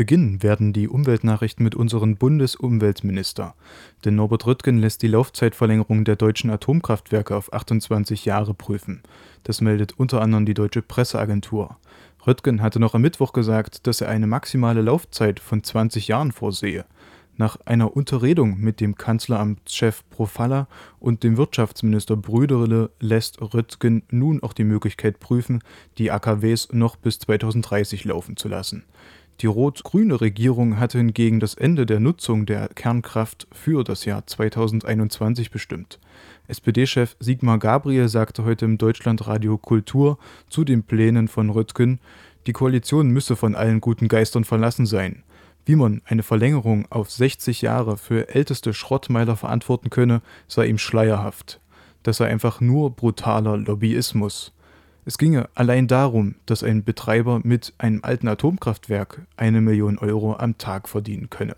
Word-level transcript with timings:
Beginnen 0.00 0.42
werden 0.42 0.72
die 0.72 0.88
Umweltnachrichten 0.88 1.62
mit 1.62 1.74
unserem 1.74 2.16
Bundesumweltminister. 2.16 3.54
Denn 4.02 4.14
Norbert 4.14 4.46
Röttgen 4.46 4.78
lässt 4.78 5.02
die 5.02 5.08
Laufzeitverlängerung 5.08 6.06
der 6.06 6.16
deutschen 6.16 6.48
Atomkraftwerke 6.48 7.36
auf 7.36 7.52
28 7.52 8.24
Jahre 8.24 8.54
prüfen. 8.54 9.02
Das 9.44 9.60
meldet 9.60 9.98
unter 9.98 10.22
anderem 10.22 10.46
die 10.46 10.54
deutsche 10.54 10.80
Presseagentur. 10.80 11.76
Röttgen 12.26 12.62
hatte 12.62 12.80
noch 12.80 12.94
am 12.94 13.02
Mittwoch 13.02 13.34
gesagt, 13.34 13.86
dass 13.86 14.00
er 14.00 14.08
eine 14.08 14.26
maximale 14.26 14.80
Laufzeit 14.80 15.38
von 15.38 15.62
20 15.62 16.08
Jahren 16.08 16.32
vorsehe. 16.32 16.86
Nach 17.36 17.58
einer 17.66 17.94
Unterredung 17.94 18.58
mit 18.58 18.80
dem 18.80 18.94
Kanzleramtschef 18.94 20.02
Profalla 20.08 20.66
und 20.98 21.24
dem 21.24 21.36
Wirtschaftsminister 21.36 22.16
Brüderle 22.16 22.90
lässt 23.00 23.40
Röttgen 23.42 24.02
nun 24.10 24.42
auch 24.42 24.54
die 24.54 24.64
Möglichkeit 24.64 25.20
prüfen, 25.20 25.62
die 25.98 26.10
AKWs 26.10 26.72
noch 26.72 26.96
bis 26.96 27.18
2030 27.18 28.04
laufen 28.06 28.38
zu 28.38 28.48
lassen. 28.48 28.84
Die 29.40 29.46
rot-grüne 29.46 30.20
Regierung 30.20 30.78
hatte 30.78 30.98
hingegen 30.98 31.40
das 31.40 31.54
Ende 31.54 31.86
der 31.86 31.98
Nutzung 31.98 32.44
der 32.44 32.68
Kernkraft 32.68 33.48
für 33.52 33.84
das 33.84 34.04
Jahr 34.04 34.26
2021 34.26 35.50
bestimmt. 35.50 35.98
SPD-Chef 36.48 37.16
Sigmar 37.20 37.58
Gabriel 37.58 38.10
sagte 38.10 38.44
heute 38.44 38.66
im 38.66 38.76
Deutschlandradio 38.76 39.56
Kultur 39.56 40.18
zu 40.50 40.64
den 40.64 40.82
Plänen 40.82 41.26
von 41.26 41.48
Röttgen, 41.48 42.00
die 42.46 42.52
Koalition 42.52 43.08
müsse 43.08 43.34
von 43.34 43.54
allen 43.54 43.80
guten 43.80 44.08
Geistern 44.08 44.44
verlassen 44.44 44.84
sein. 44.84 45.22
Wie 45.64 45.76
man 45.76 46.02
eine 46.04 46.22
Verlängerung 46.22 46.84
auf 46.90 47.10
60 47.10 47.62
Jahre 47.62 47.96
für 47.96 48.34
älteste 48.34 48.74
Schrottmeiler 48.74 49.36
verantworten 49.36 49.88
könne, 49.88 50.20
sei 50.48 50.66
ihm 50.66 50.76
schleierhaft. 50.76 51.60
Das 52.02 52.18
sei 52.18 52.26
einfach 52.26 52.60
nur 52.60 52.90
brutaler 52.90 53.56
Lobbyismus. 53.56 54.52
Es 55.10 55.18
ginge 55.18 55.48
allein 55.56 55.88
darum, 55.88 56.36
dass 56.46 56.62
ein 56.62 56.84
Betreiber 56.84 57.40
mit 57.42 57.74
einem 57.78 57.98
alten 58.04 58.28
Atomkraftwerk 58.28 59.22
eine 59.36 59.60
Million 59.60 59.98
Euro 59.98 60.36
am 60.36 60.56
Tag 60.56 60.88
verdienen 60.88 61.28
könne. 61.28 61.56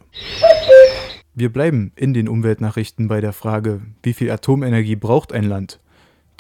Wir 1.35 1.53
bleiben 1.53 1.93
in 1.95 2.15
den 2.15 2.31
Umweltnachrichten 2.31 3.09
bei 3.09 3.21
der 3.21 3.35
Frage, 3.35 3.83
wie 4.03 4.15
viel 4.15 4.31
Atomenergie 4.31 4.97
braucht 4.97 5.35
ein 5.35 5.45
Land? 5.45 5.81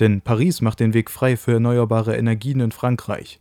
Denn 0.00 0.22
Paris 0.22 0.62
macht 0.62 0.80
den 0.80 0.94
Weg 0.94 1.10
frei 1.10 1.36
für 1.36 1.52
erneuerbare 1.52 2.16
Energien 2.16 2.60
in 2.60 2.72
Frankreich. 2.72 3.40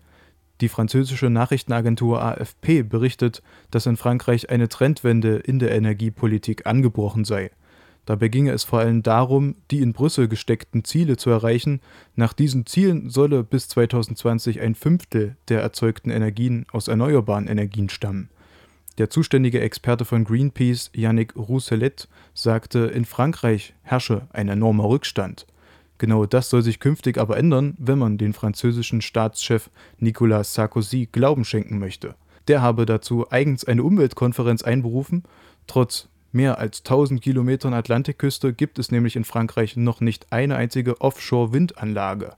Die 0.59 0.67
französische 0.67 1.29
Nachrichtenagentur 1.29 2.21
AFP 2.21 2.83
berichtet, 2.83 3.41
dass 3.71 3.85
in 3.85 3.95
Frankreich 3.95 4.49
eine 4.49 4.67
Trendwende 4.67 5.37
in 5.37 5.59
der 5.59 5.71
Energiepolitik 5.71 6.65
angebrochen 6.67 7.23
sei. 7.23 7.51
Dabei 8.05 8.29
ginge 8.29 8.51
es 8.51 8.63
vor 8.63 8.79
allem 8.79 9.03
darum, 9.03 9.55
die 9.69 9.79
in 9.79 9.93
Brüssel 9.93 10.27
gesteckten 10.27 10.83
Ziele 10.83 11.17
zu 11.17 11.29
erreichen. 11.29 11.81
Nach 12.15 12.33
diesen 12.33 12.65
Zielen 12.65 13.09
solle 13.09 13.43
bis 13.43 13.67
2020 13.69 14.59
ein 14.61 14.75
Fünftel 14.75 15.37
der 15.49 15.61
erzeugten 15.61 16.09
Energien 16.09 16.65
aus 16.71 16.87
erneuerbaren 16.87 17.47
Energien 17.47 17.89
stammen. 17.89 18.29
Der 18.97 19.09
zuständige 19.09 19.61
Experte 19.61 20.03
von 20.03 20.25
Greenpeace, 20.25 20.91
Yannick 20.93 21.35
Rousselet, 21.35 22.09
sagte, 22.33 22.79
in 22.79 23.05
Frankreich 23.05 23.73
herrsche 23.83 24.27
ein 24.33 24.49
enormer 24.49 24.89
Rückstand. 24.89 25.45
Genau 25.97 26.25
das 26.25 26.49
soll 26.49 26.63
sich 26.63 26.79
künftig 26.79 27.17
aber 27.17 27.37
ändern, 27.37 27.75
wenn 27.77 27.99
man 27.99 28.17
den 28.17 28.33
französischen 28.33 29.01
Staatschef 29.01 29.69
Nicolas 29.99 30.55
Sarkozy 30.55 31.07
Glauben 31.11 31.45
schenken 31.45 31.77
möchte. 31.77 32.15
Der 32.47 32.61
habe 32.61 32.85
dazu 32.85 33.31
eigens 33.31 33.65
eine 33.65 33.83
Umweltkonferenz 33.83 34.63
einberufen. 34.63 35.23
Trotz 35.67 36.09
mehr 36.33 36.59
als 36.59 36.79
1000 36.79 37.21
Kilometern 37.21 37.73
Atlantikküste 37.73 38.53
gibt 38.53 38.79
es 38.79 38.91
nämlich 38.91 39.15
in 39.15 39.23
Frankreich 39.23 39.77
noch 39.77 40.01
nicht 40.01 40.31
eine 40.31 40.55
einzige 40.55 41.01
Offshore-Windanlage. 41.01 42.35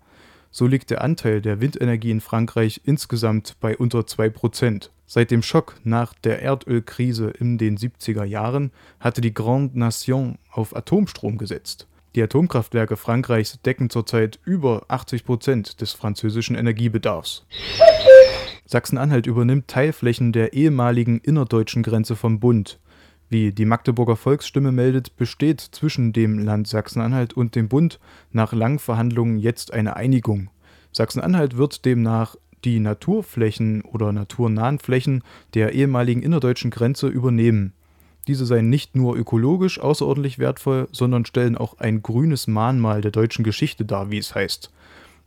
So 0.51 0.67
liegt 0.67 0.91
der 0.91 1.01
Anteil 1.01 1.41
der 1.41 1.61
Windenergie 1.61 2.11
in 2.11 2.21
Frankreich 2.21 2.81
insgesamt 2.83 3.55
bei 3.59 3.75
unter 3.75 4.01
2%. 4.01 4.89
Seit 5.07 5.31
dem 5.31 5.41
Schock 5.41 5.75
nach 5.83 6.13
der 6.13 6.41
Erdölkrise 6.41 7.29
in 7.29 7.57
den 7.57 7.77
70er 7.77 8.23
Jahren 8.23 8.71
hatte 8.99 9.21
die 9.21 9.33
Grande 9.33 9.79
Nation 9.79 10.37
auf 10.51 10.75
Atomstrom 10.75 11.37
gesetzt. 11.37 11.87
Die 12.15 12.21
Atomkraftwerke 12.21 12.97
Frankreichs 12.97 13.59
decken 13.65 13.89
zurzeit 13.89 14.39
über 14.45 14.83
80 14.87 15.25
Prozent 15.25 15.81
des 15.81 15.93
französischen 15.93 16.55
Energiebedarfs. 16.55 17.45
Sachsen-Anhalt 18.65 19.25
übernimmt 19.25 19.67
Teilflächen 19.67 20.31
der 20.31 20.53
ehemaligen 20.53 21.19
innerdeutschen 21.19 21.81
Grenze 21.81 22.15
vom 22.15 22.39
Bund. 22.39 22.79
Wie 23.33 23.51
die 23.51 23.65
Magdeburger 23.65 24.15
Volksstimme 24.15 24.71
meldet, 24.71 25.17
besteht 25.17 25.59
zwischen 25.59 26.13
dem 26.13 26.37
Land 26.37 26.67
Sachsen-Anhalt 26.67 27.33
und 27.33 27.55
dem 27.55 27.67
Bund 27.67 27.99
nach 28.31 28.53
langen 28.53 28.77
Verhandlungen 28.77 29.39
jetzt 29.39 29.73
eine 29.73 29.95
Einigung. 29.95 30.51
Sachsen-Anhalt 30.91 31.57
wird 31.57 31.83
demnach 31.83 32.35
die 32.63 32.79
Naturflächen 32.79 33.81
oder 33.81 34.11
naturnahen 34.11 34.77
Flächen 34.77 35.23
der 35.55 35.73
ehemaligen 35.73 36.21
innerdeutschen 36.21 36.69
Grenze 36.69 37.07
übernehmen. 37.07 37.73
Diese 38.27 38.45
seien 38.45 38.69
nicht 38.69 38.95
nur 38.95 39.15
ökologisch 39.15 39.79
außerordentlich 39.79 40.37
wertvoll, 40.37 40.87
sondern 40.91 41.25
stellen 41.25 41.57
auch 41.57 41.79
ein 41.79 42.03
grünes 42.03 42.45
Mahnmal 42.45 43.01
der 43.01 43.09
deutschen 43.09 43.43
Geschichte 43.43 43.83
dar, 43.83 44.11
wie 44.11 44.19
es 44.19 44.35
heißt. 44.35 44.71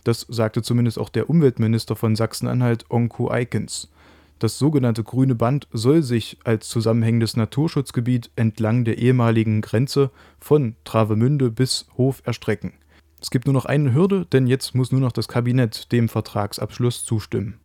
Das 0.05 0.21
sagte 0.29 0.63
zumindest 0.63 1.01
auch 1.01 1.09
der 1.09 1.29
Umweltminister 1.29 1.97
von 1.97 2.15
Sachsen-Anhalt, 2.15 2.85
Onko 2.89 3.33
Eikens. 3.33 3.91
Das 4.39 4.59
sogenannte 4.59 5.03
Grüne 5.03 5.35
Band 5.35 5.67
soll 5.73 6.03
sich 6.03 6.39
als 6.45 6.69
zusammenhängendes 6.69 7.37
Naturschutzgebiet 7.37 8.31
entlang 8.37 8.85
der 8.85 8.99
ehemaligen 8.99 9.63
Grenze 9.63 10.11
von 10.39 10.77
Travemünde 10.85 11.51
bis 11.51 11.87
Hof 11.97 12.23
erstrecken. 12.27 12.75
Es 13.21 13.31
gibt 13.31 13.47
nur 13.47 13.55
noch 13.55 13.65
eine 13.65 13.95
Hürde, 13.95 14.27
denn 14.27 14.47
jetzt 14.47 14.75
muss 14.75 14.93
nur 14.93 15.01
noch 15.01 15.13
das 15.13 15.29
Kabinett 15.29 15.91
dem 15.91 16.11
Vertragsabschluss 16.11 17.05
zustimmen. 17.05 17.61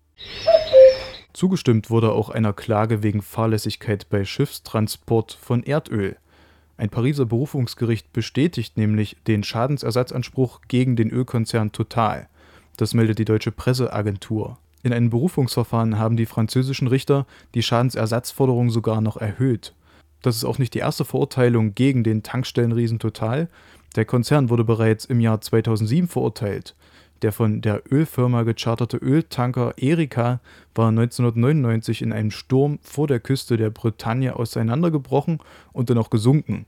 Zugestimmt 1.34 1.90
wurde 1.90 2.14
auch 2.14 2.30
einer 2.30 2.54
Klage 2.54 3.04
wegen 3.04 3.22
Fahrlässigkeit 3.22 4.10
bei 4.10 4.24
Schiffstransport 4.24 5.34
von 5.34 5.64
Erdöl. 5.64 6.18
Ein 6.78 6.90
Pariser 6.90 7.26
Berufungsgericht 7.26 8.12
bestätigt 8.14 8.78
nämlich 8.78 9.18
den 9.28 9.44
Schadensersatzanspruch 9.44 10.62
gegen 10.68 10.96
den 10.96 11.10
Ölkonzern 11.10 11.74
Total. 11.74 12.28
Das 12.78 12.94
meldet 12.94 13.20
die 13.20 13.26
deutsche 13.26 13.52
Presseagentur. 13.52 14.58
In 14.84 14.94
einem 14.94 15.10
Berufungsverfahren 15.10 16.00
haben 16.00 16.18
die 16.18 16.26
französischen 16.26 16.88
Richter 16.88 17.28
die 17.54 17.64
Schadensersatzforderung 17.64 18.70
sogar 18.70 19.02
noch 19.02 19.18
erhöht. 19.18 19.74
Das 20.22 20.36
ist 20.36 20.46
auch 20.46 20.58
nicht 20.58 20.74
die 20.74 20.80
erste 20.80 21.06
Verurteilung 21.06 21.76
gegen 21.76 22.04
den 22.04 22.24
Tankstellenriesen 22.24 23.00
Total. 23.00 23.48
Der 23.96 24.06
Konzern 24.06 24.50
wurde 24.50 24.64
bereits 24.64 25.06
im 25.06 25.20
Jahr 25.20 25.42
2007 25.42 26.08
verurteilt. 26.08 26.76
Der 27.22 27.32
von 27.32 27.62
der 27.62 27.84
Ölfirma 27.92 28.44
gecharterte 28.44 28.98
Öltanker 28.98 29.74
Erika 29.78 30.40
war 30.74 30.90
1999 30.90 32.02
in 32.02 32.14
einem 32.14 32.32
Sturm 32.32 32.80
vor 32.82 33.08
der 33.08 33.20
Küste 33.20 33.58
der 33.58 33.70
Bretagne 33.70 34.36
auseinandergebrochen 34.36 35.40
und 35.72 35.90
dann 35.90 36.00
auch 36.00 36.10
gesunken. 36.10 36.66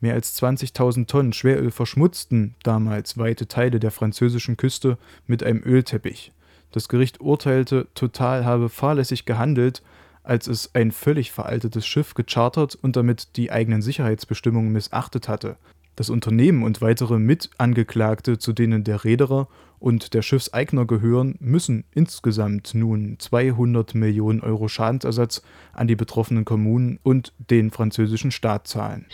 Mehr 0.00 0.14
als 0.14 0.40
20.000 0.40 1.06
Tonnen 1.06 1.32
Schweröl 1.32 1.72
verschmutzten 1.72 2.54
damals 2.62 3.18
weite 3.18 3.48
Teile 3.48 3.80
der 3.80 3.90
französischen 3.90 4.56
Küste 4.56 4.98
mit 5.26 5.42
einem 5.42 5.62
Ölteppich. 5.64 6.30
Das 6.72 6.88
Gericht 6.88 7.20
urteilte, 7.20 7.88
Total 7.94 8.44
habe 8.44 8.68
fahrlässig 8.68 9.24
gehandelt, 9.24 9.82
als 10.22 10.46
es 10.46 10.74
ein 10.74 10.92
völlig 10.92 11.32
veraltetes 11.32 11.86
Schiff 11.86 12.14
gechartert 12.14 12.74
und 12.74 12.96
damit 12.96 13.36
die 13.36 13.50
eigenen 13.50 13.80
Sicherheitsbestimmungen 13.80 14.72
missachtet 14.72 15.28
hatte. 15.28 15.56
Das 15.96 16.10
Unternehmen 16.10 16.62
und 16.62 16.80
weitere 16.80 17.18
Mitangeklagte, 17.18 18.38
zu 18.38 18.52
denen 18.52 18.84
der 18.84 19.04
Reederer 19.04 19.48
und 19.80 20.14
der 20.14 20.22
Schiffseigner 20.22 20.84
gehören, 20.84 21.36
müssen 21.40 21.84
insgesamt 21.92 22.74
nun 22.74 23.16
200 23.18 23.94
Millionen 23.94 24.40
Euro 24.42 24.68
Schadensersatz 24.68 25.42
an 25.72 25.88
die 25.88 25.96
betroffenen 25.96 26.44
Kommunen 26.44 27.00
und 27.02 27.32
den 27.50 27.70
französischen 27.70 28.30
Staat 28.30 28.68
zahlen. 28.68 29.06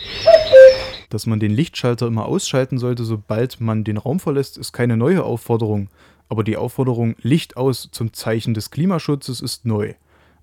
Dass 1.09 1.25
man 1.25 1.39
den 1.39 1.51
Lichtschalter 1.51 2.07
immer 2.07 2.25
ausschalten 2.25 2.77
sollte, 2.77 3.03
sobald 3.03 3.61
man 3.61 3.83
den 3.83 3.97
Raum 3.97 4.19
verlässt, 4.19 4.57
ist 4.57 4.73
keine 4.73 4.97
neue 4.97 5.23
Aufforderung, 5.23 5.89
aber 6.29 6.43
die 6.43 6.57
Aufforderung 6.57 7.15
Licht 7.21 7.57
aus 7.57 7.89
zum 7.91 8.13
Zeichen 8.13 8.53
des 8.53 8.71
Klimaschutzes 8.71 9.41
ist 9.41 9.65
neu. 9.65 9.93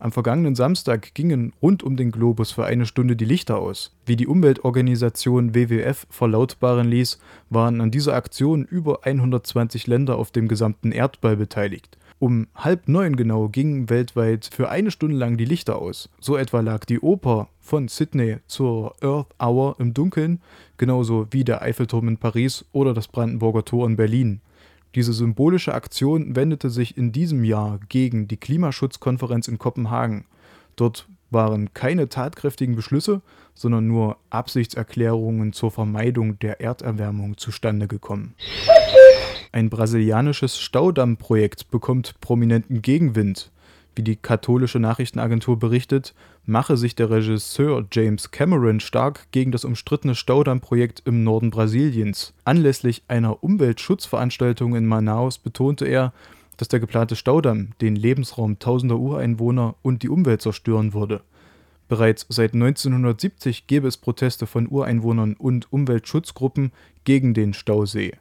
Am 0.03 0.11
vergangenen 0.11 0.57
Samstag 0.57 1.15
gingen 1.15 1.53
rund 1.63 1.85
um 1.85 1.97
den 1.97 2.11
Globus 2.11 2.51
für 2.51 2.65
eine 2.65 2.87
Stunde 2.87 3.15
die 3.15 3.25
Lichter 3.25 3.61
aus. 3.61 3.93
Wie 4.05 4.17
die 4.17 4.27
Umweltorganisation 4.27 5.55
WWF 5.55 6.09
verlautbaren 6.11 6.89
ließ, 6.89 7.21
waren 7.51 7.81
an 7.81 7.93
dieser 7.93 8.15
Aktion 8.15 8.65
über 8.65 9.07
120 9.07 9.87
Länder 9.87 10.19
auf 10.19 10.33
dem 10.33 10.49
gesamten 10.49 10.91
Erdball 10.91 11.37
beteiligt. 11.37 11.99
Um 12.19 12.49
halb 12.57 12.89
neun 12.89 13.15
genau 13.15 13.49
gingen 13.49 13.91
weltweit 13.91 14.51
für 14.53 14.71
eine 14.71 14.91
Stunde 14.91 15.17
lang 15.17 15.37
die 15.37 15.45
Lichter 15.45 15.79
aus. 15.79 16.09
So 16.21 16.37
etwa 16.37 16.61
lag 16.61 16.85
die 16.85 16.99
Oper 16.99 17.49
von 17.61 17.87
Sydney 17.87 18.39
zur 18.49 18.97
Earth 19.03 19.35
Hour 19.41 19.77
im 19.79 19.95
Dunkeln, 19.95 20.41
genauso 20.79 21.29
wie 21.31 21.45
der 21.45 21.63
Eiffelturm 21.63 22.09
in 22.09 22.17
Paris 22.17 22.65
oder 22.73 22.93
das 22.93 23.07
Brandenburger 23.07 23.65
Tor 23.65 23.87
in 23.87 23.95
Berlin. 23.95 24.41
Diese 24.95 25.13
symbolische 25.13 25.75
Aktion 25.75 26.37
wendete 26.37 26.69
sich 26.69 26.97
in 26.97 27.13
diesem 27.13 27.45
Jahr 27.45 27.81
gegen 27.89 28.29
die 28.29 28.37
Klimaschutzkonferenz 28.37 29.49
in 29.49 29.59
Kopenhagen. 29.59 30.27
Dort 30.77 31.07
waren 31.31 31.73
keine 31.73 32.09
tatkräftigen 32.09 32.77
Beschlüsse, 32.77 33.23
sondern 33.55 33.87
nur 33.87 34.19
Absichtserklärungen 34.31 35.53
zur 35.53 35.71
Vermeidung 35.71 36.39
der 36.39 36.61
Erderwärmung 36.61 37.39
zustande 37.39 37.89
gekommen. 37.89 38.35
Ein 39.51 39.71
brasilianisches 39.71 40.59
Staudammprojekt 40.59 41.71
bekommt 41.71 42.15
prominenten 42.21 42.83
Gegenwind. 42.83 43.51
Wie 43.95 44.03
die 44.03 44.17
katholische 44.17 44.79
Nachrichtenagentur 44.79 45.59
berichtet, 45.59 46.15
mache 46.47 46.79
sich 46.79 46.95
der 46.95 47.11
Regisseur 47.11 47.87
James 47.93 48.31
Cameron 48.31 48.81
stark 48.81 49.27
gegen 49.33 49.53
das 49.53 49.67
umstrittene 49.67 50.15
Staudammprojekt 50.15 51.03
im 51.05 51.25
Norden 51.25 51.51
Brasiliens. 51.51 52.33
Anlässlich 52.45 53.03
einer 53.09 53.45
Umweltschutzveranstaltung 53.45 54.75
in 54.75 54.87
Manaus 54.87 55.39
betonte 55.39 55.85
er, 55.85 56.15
dass 56.57 56.69
der 56.69 56.81
geplante 56.81 57.17
Staudamm 57.17 57.71
den 57.81 57.95
Lebensraum 57.95 58.59
tausender 58.59 58.99
Ureinwohner 58.99 59.75
und 59.83 60.03
die 60.03 60.09
Umwelt 60.09 60.41
zerstören 60.41 60.95
würde. 60.95 61.21
Bereits 61.89 62.25
seit 62.31 62.55
1970 62.55 63.67
gäbe 63.67 63.89
es 63.89 63.99
Proteste 63.99 64.47
von 64.47 64.69
Ureinwohnern 64.69 65.35
und 65.35 65.71
Umweltschutzgruppen 65.71 66.73
gegen 67.05 67.35
den 67.35 67.53
Stausee. 67.53 68.13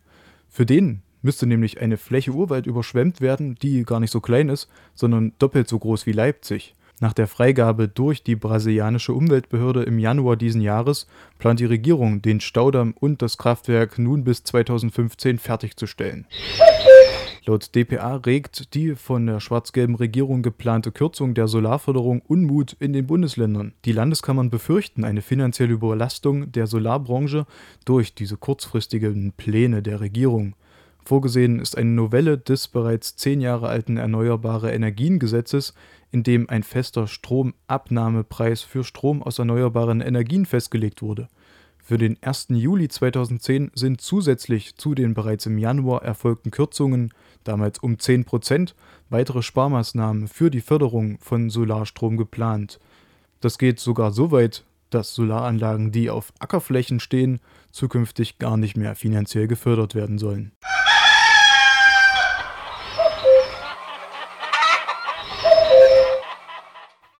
Für 0.50 0.65
den 0.65 1.01
müsste 1.21 1.47
nämlich 1.47 1.81
eine 1.81 1.97
Fläche 1.97 2.31
Urwald 2.31 2.68
überschwemmt 2.68 3.21
werden, 3.21 3.56
die 3.62 3.83
gar 3.83 4.00
nicht 4.00 4.12
so 4.12 4.21
klein 4.21 4.50
ist, 4.50 4.69
sondern 4.94 5.33
doppelt 5.39 5.68
so 5.68 5.79
groß 5.79 6.06
wie 6.06 6.12
Leipzig. 6.12 6.75
Nach 7.01 7.13
der 7.13 7.27
Freigabe 7.27 7.88
durch 7.88 8.21
die 8.21 8.35
brasilianische 8.35 9.13
Umweltbehörde 9.13 9.81
im 9.81 9.97
Januar 9.97 10.35
diesen 10.35 10.62
Jahres 10.62 11.07
plant 11.39 11.59
die 11.59 11.65
Regierung, 11.65 12.21
den 12.21 12.39
Staudamm 12.39 12.94
und 13.00 13.23
das 13.23 13.39
Kraftwerk 13.39 13.97
nun 13.97 14.23
bis 14.23 14.44
2015 14.44 15.39
fertigzustellen. 15.39 16.27
Laut 17.44 17.75
dpa 17.75 18.17
regt 18.17 18.75
die 18.75 18.94
von 18.94 19.25
der 19.25 19.39
schwarz-gelben 19.39 19.95
Regierung 19.95 20.44
geplante 20.44 20.91
Kürzung 20.91 21.33
der 21.33 21.47
Solarförderung 21.47 22.21
Unmut 22.21 22.74
in 22.79 22.94
den 22.94 23.07
Bundesländern. 23.07 23.74
Die 23.83 23.94
Landeskammern 23.94 24.51
befürchten 24.51 25.03
eine 25.03 25.24
finanzielle 25.24 25.74
Überlastung 25.74 26.51
der 26.51 26.67
Solarbranche 26.67 27.47
durch 27.83 28.13
diese 28.13 28.38
kurzfristigen 28.38 29.33
Pläne 29.35 29.81
der 29.81 30.01
Regierung. 30.01 30.53
Vorgesehen 31.03 31.59
ist 31.59 31.77
eine 31.77 31.89
Novelle 31.89 32.38
des 32.38 32.68
bereits 32.68 33.15
zehn 33.15 33.42
Jahre 33.42 33.68
alten 33.68 33.98
Erneuerbare 33.98 34.71
Energien-Gesetzes, 34.71 35.74
in 36.12 36.24
dem 36.24 36.50
ein 36.50 36.63
fester 36.63 37.07
Stromabnahmepreis 37.07 38.62
für 38.62 38.83
Strom 38.83 39.24
aus 39.24 39.39
erneuerbaren 39.39 40.01
Energien 40.01 40.45
festgelegt 40.45 41.01
wurde. 41.01 41.30
Für 41.83 41.98
den 41.98 42.18
1. 42.21 42.48
Juli 42.50 42.88
2010 42.88 43.71
sind 43.74 44.01
zusätzlich 44.01 44.75
zu 44.75 44.94
den 44.94 45.13
bereits 45.13 45.48
im 45.48 45.57
Januar 45.57 46.03
erfolgten 46.03 46.51
Kürzungen, 46.51 47.13
damals 47.44 47.80
um 47.80 47.98
10 47.98 48.24
Prozent, 48.25 48.75
weitere 49.09 49.42
Sparmaßnahmen 49.42 50.27
für 50.27 50.51
die 50.51 50.62
Förderung 50.62 51.18
von 51.19 51.50
Solarstrom 51.50 52.18
geplant. 52.18 52.80
Das 53.39 53.57
geht 53.57 53.80
sogar 53.80 54.12
so 54.12 54.31
weit, 54.31 54.63
dass 54.92 55.15
Solaranlagen, 55.15 55.92
die 55.92 56.09
auf 56.09 56.31
Ackerflächen 56.39 57.00
stehen, 57.00 57.39
zukünftig 57.71 58.38
gar 58.38 58.57
nicht 58.57 58.77
mehr 58.77 58.95
finanziell 58.95 59.48
gefördert 59.48 59.95
werden 59.95 60.19
sollen. 60.19 60.51